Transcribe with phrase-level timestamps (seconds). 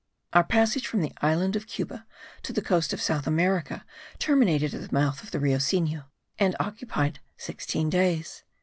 [0.33, 2.07] Our passage from the island of Cuba
[2.41, 3.85] to the coast of South America
[4.17, 6.05] terminated at the mouth of the Rio Sinu,
[6.39, 8.43] and it occupied sixteen days.